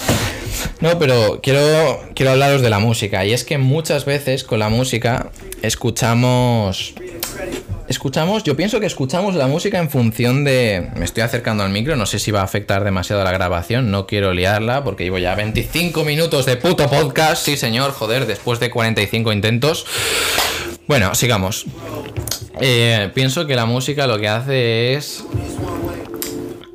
[0.81, 3.23] no, pero quiero, quiero hablaros de la música.
[3.25, 5.29] Y es que muchas veces con la música
[5.61, 6.95] escuchamos
[7.87, 10.89] escuchamos, yo pienso que escuchamos la música en función de...
[10.95, 13.91] Me estoy acercando al micro, no sé si va a afectar demasiado a la grabación,
[13.91, 18.59] no quiero liarla porque llevo ya 25 minutos de puto podcast, sí señor, joder, después
[18.59, 19.85] de 45 intentos.
[20.87, 21.65] Bueno, sigamos.
[22.61, 25.23] Eh, pienso que la música lo que hace es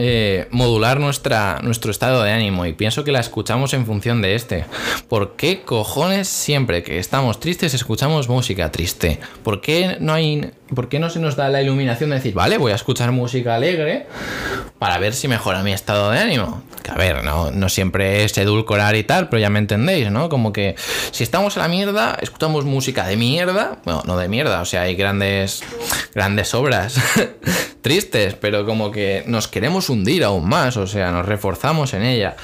[0.03, 4.35] eh, modular nuestra, nuestro estado de ánimo y pienso que la escuchamos en función de
[4.35, 4.64] este.
[5.09, 9.20] ¿Por qué cojones siempre que estamos tristes escuchamos música triste?
[9.42, 12.59] ¿Por qué no hay ¿por qué no se nos da la iluminación de decir, vale,
[12.59, 14.06] voy a escuchar música alegre
[14.78, 16.62] para ver si mejora mi estado de ánimo?
[16.83, 20.28] Que a ver, no, no siempre es edulcorar y tal, pero ya me entendéis, ¿no?
[20.28, 20.76] Como que
[21.11, 24.83] si estamos en la mierda, escuchamos música de mierda, bueno, no de mierda, o sea,
[24.83, 25.62] hay grandes,
[26.14, 27.00] grandes obras
[27.83, 32.37] tristes, pero como que nos queremos hundir aún más, o sea, nos reforzamos en ella.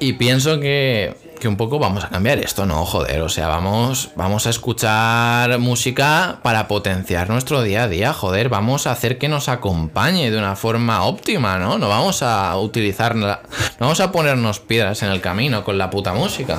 [0.00, 2.84] Y pienso que que un poco vamos a cambiar esto, ¿no?
[2.84, 8.48] Joder, o sea, vamos, vamos a escuchar música para potenciar nuestro día a día, joder,
[8.48, 11.78] vamos a hacer que nos acompañe de una forma óptima, ¿no?
[11.78, 13.42] No vamos a utilizarla,
[13.78, 16.58] no vamos a ponernos piedras en el camino con la puta música.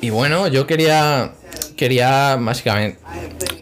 [0.00, 1.32] Y bueno, yo quería,
[1.76, 2.98] quería básicamente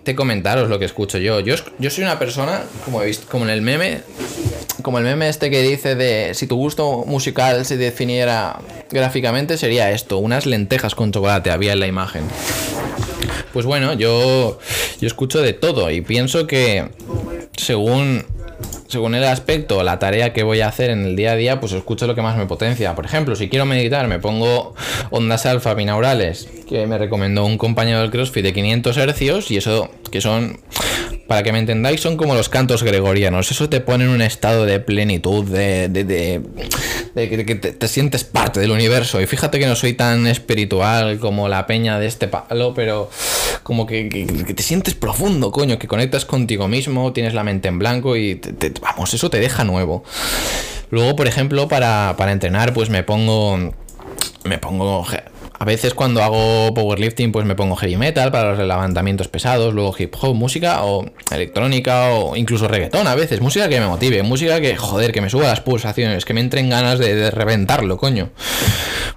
[0.02, 1.40] te comentaros lo que escucho yo.
[1.40, 4.02] Yo, yo soy una persona, como he visto, como en el meme,
[4.82, 9.90] como el meme este que dice de si tu gusto musical se definiera gráficamente sería
[9.90, 12.22] esto, unas lentejas con chocolate había en la imagen.
[13.52, 14.58] Pues bueno, yo
[15.00, 16.88] yo escucho de todo y pienso que
[17.56, 18.24] según
[18.92, 21.72] según el aspecto la tarea que voy a hacer en el día a día, pues
[21.72, 22.94] escucho lo que más me potencia.
[22.94, 24.74] Por ejemplo, si quiero meditar, me pongo
[25.10, 29.88] ondas alfa binaurales, que me recomendó un compañero del CrossFit de 500 hercios, y eso,
[30.10, 30.60] que son,
[31.26, 33.50] para que me entendáis, son como los cantos gregorianos.
[33.50, 38.24] Eso te pone en un estado de plenitud, de, de, de, que te, te, sientes
[38.24, 39.20] parte del universo.
[39.20, 43.10] Y fíjate que no soy tan espiritual como la peña de este palo, pero
[43.62, 44.04] como que,
[44.54, 48.40] te sientes profundo, coño, que conectas contigo mismo, tienes la mente en blanco y
[48.80, 50.04] vamos, eso te deja nuevo.
[50.90, 53.72] Luego, por ejemplo, para, para entrenar, pues me pongo.
[54.44, 55.06] Me pongo
[55.62, 59.94] a veces cuando hago powerlifting pues me pongo heavy metal para los levantamientos pesados, luego
[59.96, 64.60] hip hop, música o electrónica o incluso reggaetón a veces, música que me motive, música
[64.60, 68.30] que joder, que me suba las pulsaciones, que me entren ganas de, reventarlo, coño.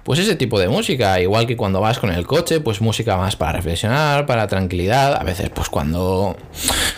[0.04, 3.34] Pues ese tipo de música, igual que cuando vas con el coche, pues música más
[3.34, 6.36] para reflexionar, para tranquilidad, a veces pues cuando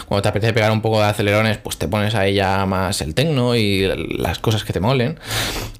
[0.08, 3.14] cuando te apetece pegar un poco de acelerones, pues te pones ahí ya más el
[3.14, 5.18] tecno y las cosas que te molen.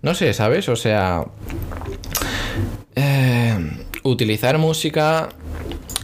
[0.00, 0.70] No sé, ¿sabes?
[0.70, 1.24] O sea,
[3.00, 3.56] eh,
[4.02, 5.28] utilizar música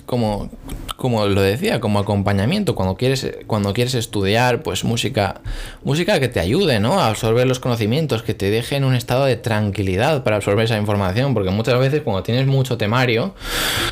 [0.07, 0.49] como,
[0.97, 2.77] como lo decía, como acompañamiento.
[2.77, 5.41] Cuando quieres, cuando quieres estudiar, pues música,
[5.83, 7.01] música que te ayude, ¿no?
[7.01, 10.79] A absorber los conocimientos, que te deje en un estado de tranquilidad para absorber esa
[10.79, 11.35] información.
[11.35, 13.35] Porque muchas veces cuando tienes mucho temario,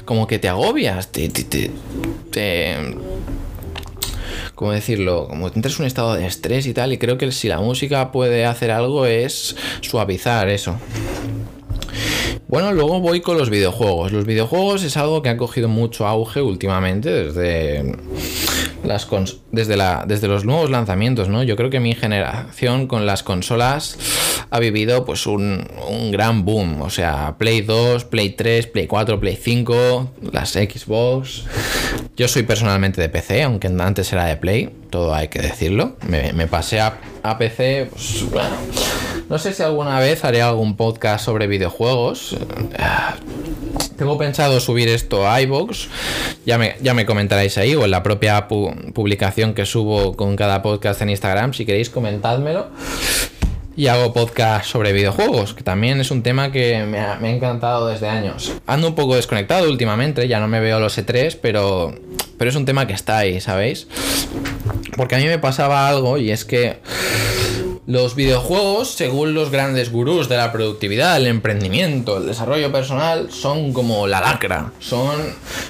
[0.04, 1.70] como que te agobias, te, te,
[2.30, 2.76] te
[4.54, 5.26] ¿cómo decirlo?
[5.26, 8.12] Como entras en un estado de estrés y tal, y creo que si la música
[8.12, 10.78] puede hacer algo es suavizar eso.
[12.52, 14.12] Bueno, luego voy con los videojuegos.
[14.12, 17.96] Los videojuegos es algo que ha cogido mucho auge últimamente desde
[18.84, 19.08] las
[19.50, 21.42] desde, desde los nuevos lanzamientos, ¿no?
[21.44, 23.96] Yo creo que mi generación con las consolas
[24.50, 26.82] ha vivido pues un, un, gran boom.
[26.82, 31.44] O sea, Play 2, Play 3, Play 4, Play 5, las Xbox.
[32.18, 35.96] Yo soy personalmente de PC, aunque antes era de Play, todo hay que decirlo.
[36.06, 38.44] Me, pasé a, a PC, pues
[39.28, 42.36] no sé si alguna vez haré algún podcast sobre videojuegos.
[43.96, 45.88] Tengo pensado subir esto a iBox.
[46.44, 50.60] Ya me, ya me comentaréis ahí o en la propia publicación que subo con cada
[50.60, 51.54] podcast en Instagram.
[51.54, 52.66] Si queréis, comentádmelo.
[53.76, 58.08] Y hago podcast sobre videojuegos, que también es un tema que me ha, encantado desde
[58.08, 58.52] años.
[58.66, 61.94] Ando un poco desconectado últimamente, ya no me veo los E3, pero,
[62.38, 63.88] pero es un tema que está ahí, ¿sabéis?
[64.96, 66.78] Porque a mí me pasaba algo y es que
[67.84, 73.72] los videojuegos, según los grandes gurús de la productividad, el emprendimiento, el desarrollo personal, son
[73.72, 74.72] como la lacra.
[74.78, 75.20] Son,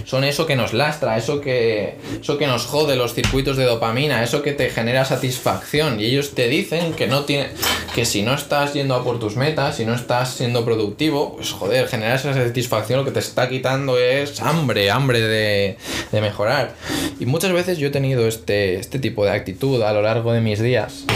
[0.05, 4.23] son eso que nos lastra, eso que, eso que nos jode los circuitos de dopamina,
[4.23, 6.01] eso que te genera satisfacción.
[6.01, 7.49] Y ellos te dicen que no tiene,
[7.95, 11.53] que si no estás yendo a por tus metas, si no estás siendo productivo, pues
[11.53, 15.79] joder, generar esa satisfacción lo que te está quitando es hambre, hambre de,
[16.13, 16.75] de mejorar.
[17.19, 20.43] Y muchas veces yo he tenido este, este tipo de actitud a lo largo de
[20.43, 21.07] mis días.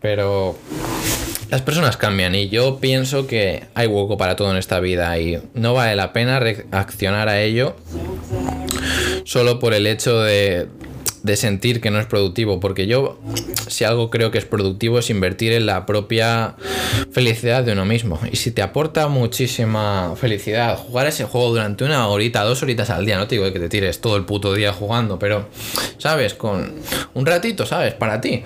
[0.00, 0.56] Pero
[1.50, 5.40] las personas cambian y yo pienso que hay hueco para todo en esta vida y
[5.54, 7.74] no vale la pena reaccionar a ello
[9.24, 10.68] solo por el hecho de
[11.28, 13.20] de sentir que no es productivo, porque yo
[13.68, 16.56] si algo creo que es productivo es invertir en la propia
[17.12, 18.18] felicidad de uno mismo.
[18.32, 23.04] Y si te aporta muchísima felicidad jugar ese juego durante una horita, dos horitas al
[23.04, 25.48] día, no te digo que te tires todo el puto día jugando, pero,
[25.98, 26.32] ¿sabes?
[26.32, 26.72] Con
[27.12, 27.92] un ratito, ¿sabes?
[27.92, 28.42] Para ti.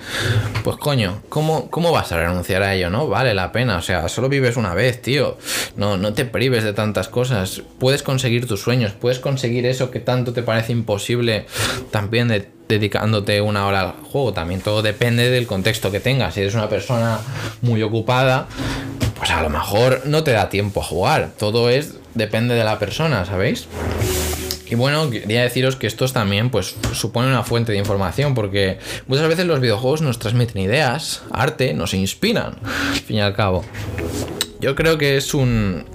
[0.65, 3.07] Pues coño, ¿cómo, cómo vas a renunciar a ello, no?
[3.07, 5.37] Vale la pena, o sea, solo vives una vez, tío.
[5.77, 7.61] No, no te prives de tantas cosas.
[7.79, 11.45] Puedes conseguir tus sueños, puedes conseguir eso que tanto te parece imposible
[11.91, 14.33] también de dedicándote una hora al juego.
[14.33, 16.33] También todo depende del contexto que tengas.
[16.33, 17.19] Si eres una persona
[17.61, 18.47] muy ocupada,
[19.17, 21.31] pues a lo mejor no te da tiempo a jugar.
[21.37, 23.67] Todo es depende de la persona, ¿sabéis?
[24.69, 29.27] Y bueno, quería deciros que estos también pues supone una fuente de información porque muchas
[29.27, 33.63] veces los videojuegos nos transmiten ideas, arte, nos inspiran, al fin y al cabo.
[34.59, 35.85] Yo creo que es un...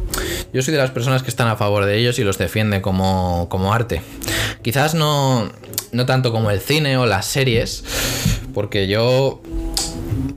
[0.52, 3.48] Yo soy de las personas que están a favor de ellos y los defiende como,
[3.48, 4.00] como arte.
[4.62, 5.50] Quizás no,
[5.92, 7.84] no tanto como el cine o las series,
[8.54, 9.42] porque yo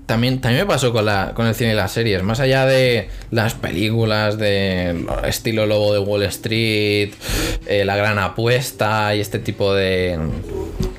[0.05, 3.09] también, también me pasó con, la, con el cine y las series, más allá de
[3.29, 7.13] las películas de estilo Lobo de Wall Street,
[7.67, 10.19] eh, La Gran Apuesta y este tipo de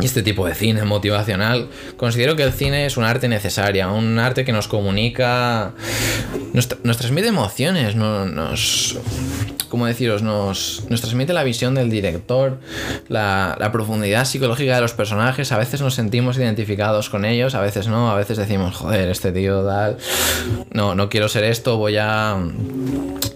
[0.05, 4.45] este tipo de cine motivacional, considero que el cine es un arte necesaria, un arte
[4.45, 5.73] que nos comunica,
[6.53, 8.99] nos, transmite emociones, nos,
[9.69, 10.23] ¿cómo deciros?
[10.23, 12.59] Nos, nos transmite la visión del director,
[13.09, 17.61] la, la, profundidad psicológica de los personajes, a veces nos sentimos identificados con ellos, a
[17.61, 19.97] veces no, a veces decimos, joder, este tío tal,
[20.71, 22.37] no, no quiero ser esto, voy a,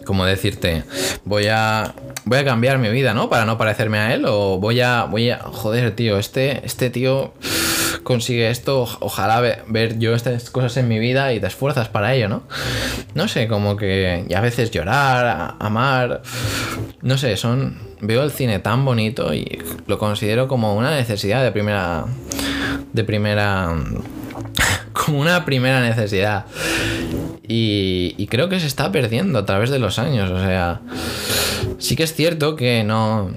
[0.04, 0.84] ¿cómo decirte?
[1.24, 1.94] Voy a
[2.26, 3.30] voy a cambiar mi vida, ¿no?
[3.30, 7.32] Para no parecerme a él o voy a voy a joder, tío, este este tío
[8.02, 12.28] consigue esto, ojalá ver yo estas cosas en mi vida y te esfuerzas para ello,
[12.28, 12.42] ¿no?
[13.14, 16.22] No sé, como que y a veces llorar, amar,
[17.02, 21.52] no sé, son veo el cine tan bonito y lo considero como una necesidad de
[21.52, 22.04] primera
[22.92, 23.74] de primera
[24.92, 26.46] como una primera necesidad.
[27.48, 30.80] Y, y creo que se está perdiendo a través de los años, o sea,
[31.78, 33.30] Sí que es cierto que no.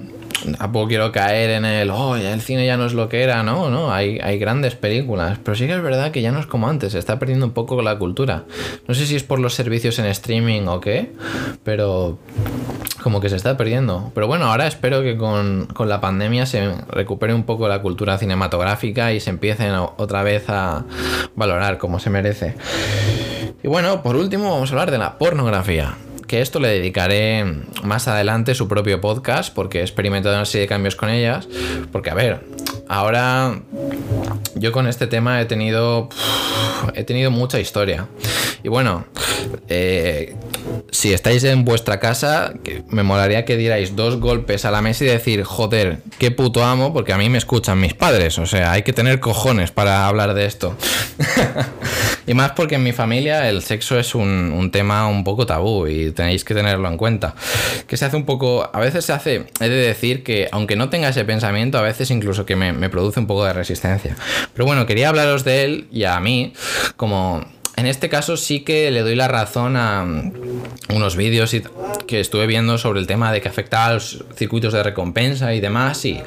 [0.58, 3.70] Tampoco quiero caer en el, oh, el cine ya no es lo que era, no,
[3.70, 6.68] no, hay, hay grandes películas, pero sí que es verdad que ya no es como
[6.68, 8.44] antes, se está perdiendo un poco la cultura.
[8.88, 11.12] No sé si es por los servicios en streaming o qué,
[11.64, 12.18] pero
[13.02, 14.10] como que se está perdiendo.
[14.14, 18.18] Pero bueno, ahora espero que con, con la pandemia se recupere un poco la cultura
[18.18, 20.84] cinematográfica y se empiecen otra vez a
[21.34, 22.54] valorar como se merece.
[23.62, 25.96] Y bueno, por último vamos a hablar de la pornografía
[26.30, 27.44] que esto le dedicaré
[27.82, 31.48] más adelante su propio podcast porque he experimentado una serie de cambios con ellas.
[31.90, 32.46] Porque, a ver,
[32.86, 33.60] ahora
[34.60, 36.08] yo con este tema he tenido,
[36.94, 38.06] he tenido mucha historia.
[38.62, 39.06] Y bueno,
[39.68, 40.36] eh,
[40.90, 42.52] si estáis en vuestra casa,
[42.88, 46.92] me molaría que dierais dos golpes a la mesa y decir, joder, qué puto amo,
[46.92, 48.38] porque a mí me escuchan mis padres.
[48.38, 50.76] O sea, hay que tener cojones para hablar de esto.
[52.26, 56.10] y más porque en mi familia el sexo es un, tema un poco tabú y
[56.12, 57.34] tenéis que tenerlo en cuenta.
[57.86, 60.90] Que se hace un poco, a veces se hace, he de decir que aunque no
[60.90, 64.16] tenga ese pensamiento, a veces incluso que me, me produce un poco de resistencia.
[64.54, 66.52] Pero bueno, quería hablaros de él y a mí
[66.96, 67.44] como
[67.80, 70.32] en este caso sí que le doy la razón a mm,
[70.94, 71.56] unos vídeos
[72.06, 75.60] que estuve viendo sobre el tema de que afecta a los circuitos de recompensa y
[75.60, 76.20] demás y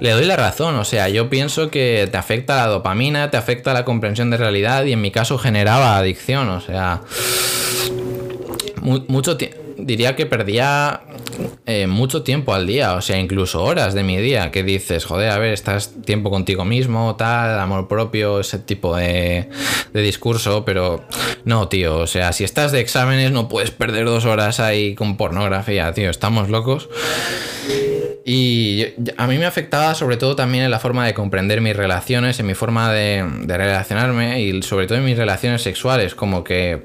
[0.00, 3.74] le doy la razón, o sea, yo pienso que te afecta la dopamina, te afecta
[3.74, 7.02] la comprensión de realidad y en mi caso generaba adicción, o sea,
[8.80, 11.00] mucho tiempo diría que perdía
[11.64, 15.30] eh, mucho tiempo al día, o sea, incluso horas de mi día, que dices, joder,
[15.30, 19.48] a ver, estás tiempo contigo mismo, tal, amor propio, ese tipo de,
[19.94, 21.04] discurso, pero
[21.46, 25.16] no, tío, o sea, si estás de exámenes no puedes perder dos horas ahí con
[25.16, 26.90] pornografía, tío, estamos locos.
[28.26, 28.84] Y
[29.16, 32.46] a mí me afectaba sobre todo también en la forma de comprender mis relaciones, en
[32.46, 36.82] mi forma de, de relacionarme y sobre todo en mis relaciones sexuales, como que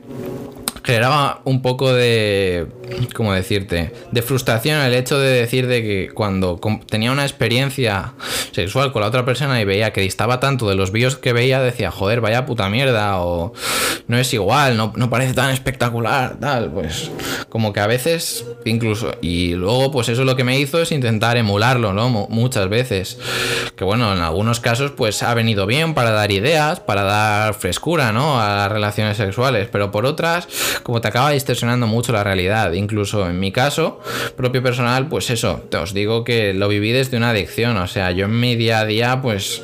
[0.84, 2.68] generaba un poco de,
[3.16, 3.94] ¿cómo decirte?
[4.12, 6.60] De frustración el hecho de decir de que cuando
[6.90, 8.14] tenía una experiencia
[8.52, 11.62] sexual con la otra persona y veía que distaba tanto de los vídeos que veía,
[11.62, 13.54] decía, joder, vaya puta mierda, o
[14.08, 17.12] no es igual, no, no parece tan espectacular, tal, pues
[17.50, 21.38] como que a veces incluso, y luego pues eso lo que me hizo es intentar
[21.38, 22.10] emularlo, ¿no?
[22.10, 23.18] Muchas veces,
[23.76, 28.12] que bueno, en algunos casos pues ha venido bien para dar ideas, para dar frescura,
[28.12, 28.42] ¿no?
[28.42, 30.48] A las relaciones sexuales, pero por otras
[30.82, 32.72] como te acaba distorsionando mucho la realidad.
[32.74, 34.00] Incluso en mi caso,
[34.36, 37.78] propio personal, pues eso, te os digo que lo viví desde una adicción.
[37.78, 39.62] O sea, yo en mi día a día, pues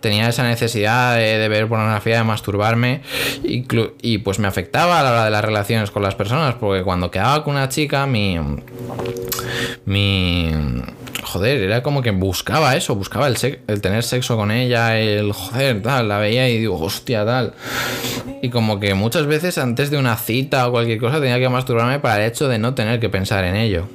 [0.00, 3.02] tenía esa necesidad de, ver pornografía, de masturbarme,
[3.42, 7.10] y pues me afectaba a la hora de las relaciones con las personas, porque cuando
[7.10, 8.38] quedaba con una chica, mi.
[9.84, 10.52] mi
[11.22, 16.08] joder, era como que buscaba eso, buscaba el, tener sexo con ella, el joder, tal,
[16.08, 17.54] la veía y digo, hostia, tal.
[18.42, 21.98] Y como que muchas veces antes de una cita o cualquier cosa tenía que masturbarme
[21.98, 23.88] para el hecho de no tener que pensar en ello.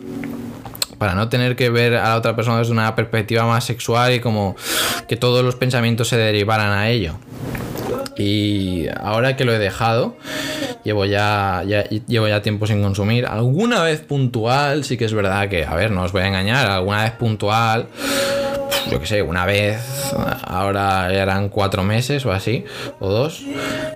[0.97, 4.19] Para no tener que ver a la otra persona desde una perspectiva más sexual y
[4.19, 4.55] como
[5.07, 7.15] que todos los pensamientos se derivaran a ello.
[8.17, 10.15] Y ahora que lo he dejado,
[10.83, 13.25] llevo ya, llevo ya tiempo sin consumir.
[13.25, 16.69] Alguna vez puntual, sí que es verdad que, a ver, no os voy a engañar,
[16.69, 17.87] alguna vez puntual,
[18.91, 20.13] yo que sé, una vez,
[20.45, 22.65] ahora eran cuatro meses o así,
[22.99, 23.43] o dos,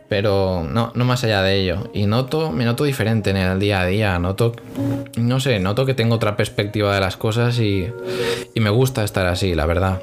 [0.08, 1.90] pero no, no más allá de ello.
[1.94, 4.54] Y noto, me noto diferente en el día a día, noto,
[5.18, 7.88] no sé, noto que tengo otra perspectiva de las cosas y,
[8.54, 10.02] y me gusta estar así, la verdad.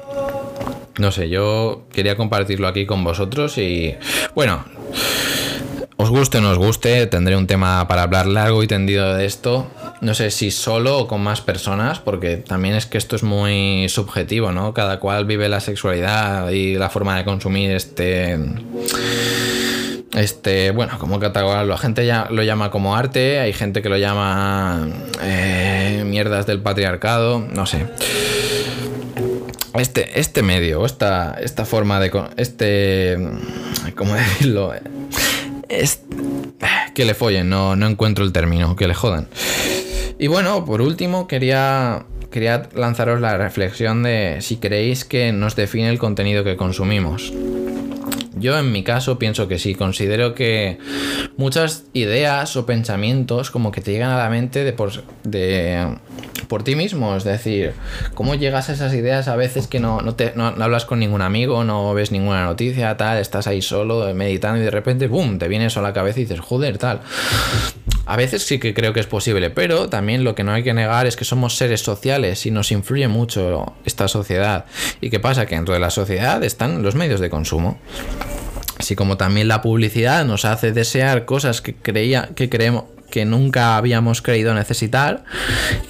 [0.97, 3.95] No sé, yo quería compartirlo aquí con vosotros y
[4.33, 4.63] bueno,
[5.97, 9.25] os guste o no os guste, tendré un tema para hablar largo y tendido de
[9.25, 9.67] esto.
[10.01, 13.87] No sé si solo o con más personas, porque también es que esto es muy
[13.89, 14.73] subjetivo, ¿no?
[14.73, 18.37] Cada cual vive la sexualidad y la forma de consumir este
[20.13, 23.97] este, bueno, como catalogarlo, la gente ya lo llama como arte, hay gente que lo
[23.97, 24.87] llama
[25.21, 27.85] eh, mierdas del patriarcado, no sé
[29.79, 32.11] este, este medio, esta, esta forma de...
[32.37, 33.17] Este...
[33.95, 34.73] ¿Cómo decirlo?
[35.69, 36.01] Es,
[36.93, 39.27] que le follen, no, no encuentro el término, que le jodan.
[40.17, 45.89] Y bueno, por último quería, quería lanzaros la reflexión de si creéis que nos define
[45.89, 47.33] el contenido que consumimos.
[48.37, 50.77] Yo en mi caso pienso que sí, considero que
[51.37, 54.91] muchas ideas o pensamientos como que te llegan a la mente de por,
[55.23, 55.97] de,
[56.47, 57.73] por ti mismo, es decir,
[58.13, 61.21] cómo llegas a esas ideas a veces que no, no, te, no, hablas con ningún
[61.21, 65.47] amigo, no ves ninguna noticia, tal, estás ahí solo meditando y de repente, ¡boom!, te
[65.47, 67.01] viene eso a la cabeza y dices, joder, tal.
[68.05, 70.73] A veces sí que creo que es posible, pero también lo que no hay que
[70.73, 74.65] negar es que somos seres sociales y nos influye mucho esta sociedad.
[75.01, 75.45] ¿Y qué pasa?
[75.45, 77.79] Que dentro de la sociedad están los medios de consumo.
[78.77, 83.77] Así como también la publicidad nos hace desear cosas que creía que creemos que nunca
[83.77, 85.23] habíamos creído necesitar,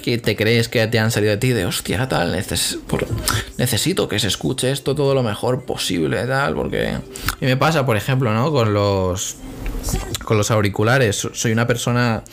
[0.02, 2.36] que te crees que te han salido de ti de hostia, tal,
[3.58, 6.98] necesito que se escuche esto todo lo mejor posible, tal, porque...
[7.40, 8.52] Y me pasa, por ejemplo, ¿no?
[8.52, 9.36] Con los
[10.24, 11.28] con los auriculares.
[11.32, 12.24] Soy una persona,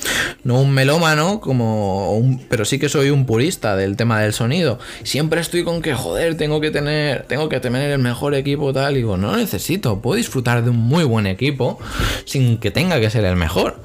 [0.43, 4.79] no un melómano, como un, pero sí que soy un purista del tema del sonido.
[5.03, 8.93] Siempre estoy con que, joder, tengo que tener, tengo que tener el mejor equipo tal.
[8.93, 11.79] Y digo, no necesito, puedo disfrutar de un muy buen equipo
[12.25, 13.79] sin que tenga que ser el mejor.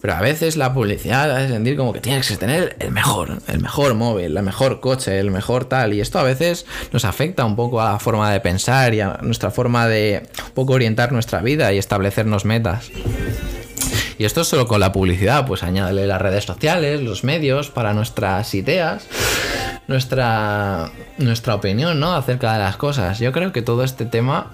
[0.00, 3.60] Pero a veces la publicidad hace sentir como que tienes que tener el mejor, el
[3.60, 5.94] mejor móvil, el mejor coche, el mejor tal.
[5.94, 9.18] Y esto a veces nos afecta un poco a la forma de pensar y a
[9.22, 12.91] nuestra forma de un poco orientar nuestra vida y establecernos metas.
[14.18, 17.92] Y esto es solo con la publicidad, pues añádele las redes sociales, los medios para
[17.92, 19.08] nuestras ideas,
[19.88, 22.14] nuestra, nuestra opinión, ¿no?
[22.14, 23.18] Acerca de las cosas.
[23.18, 24.52] Yo creo que todo este tema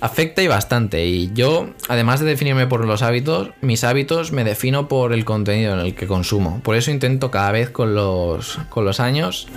[0.00, 1.06] afecta y bastante.
[1.06, 5.74] Y yo, además de definirme por los hábitos, mis hábitos me defino por el contenido
[5.74, 6.60] en el que consumo.
[6.62, 9.48] Por eso intento cada vez con los, con los años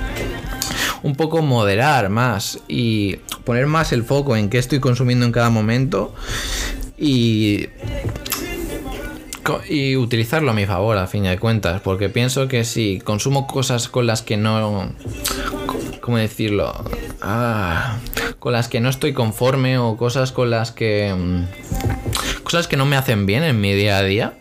[1.03, 5.49] un poco moderar más y poner más el foco en qué estoy consumiendo en cada
[5.49, 6.13] momento
[7.01, 7.67] y
[9.67, 13.87] y utilizarlo a mi favor, a fin de cuentas, porque pienso que si consumo cosas
[13.89, 14.93] con las que no...
[15.99, 16.73] ¿Cómo decirlo?
[17.21, 17.97] Ah,
[18.39, 21.13] con las que no estoy conforme o cosas con las que...
[21.15, 24.33] Mm, cosas que no me hacen bien en mi día a día.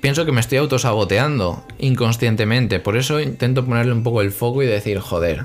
[0.00, 2.80] Pienso que me estoy autosaboteando inconscientemente.
[2.80, 5.44] Por eso intento ponerle un poco el foco y decir, joder,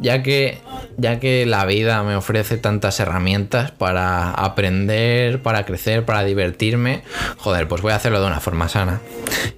[0.00, 0.58] ya que,
[0.96, 7.02] ya que la vida me ofrece tantas herramientas para aprender, para crecer, para divertirme,
[7.36, 9.00] joder, pues voy a hacerlo de una forma sana.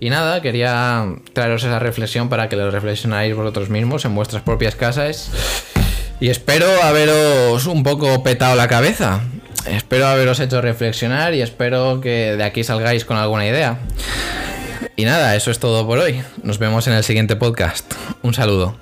[0.01, 4.75] Y nada, quería traeros esa reflexión para que lo reflexionáis vosotros mismos en vuestras propias
[4.75, 5.31] casas.
[6.21, 9.21] Y espero haberos un poco petado la cabeza.
[9.67, 13.79] Espero haberos hecho reflexionar y espero que de aquí salgáis con alguna idea.
[14.95, 16.23] Y nada, eso es todo por hoy.
[16.43, 17.93] Nos vemos en el siguiente podcast.
[18.23, 18.77] Un saludo.